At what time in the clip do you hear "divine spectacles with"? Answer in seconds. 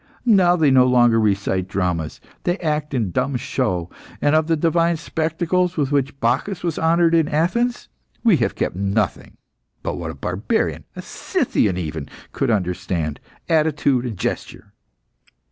4.57-5.91